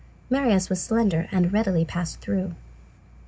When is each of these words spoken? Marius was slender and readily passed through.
Marius 0.31 0.67
was 0.67 0.81
slender 0.81 1.27
and 1.31 1.53
readily 1.53 1.85
passed 1.85 2.21
through. 2.21 2.55